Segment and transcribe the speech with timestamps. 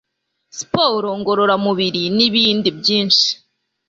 [0.57, 3.27] siporo ngorora mubiri, n'ibindi byinshi